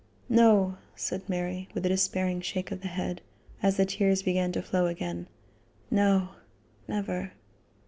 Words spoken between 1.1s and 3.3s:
Mary, with a despairing shake of the head,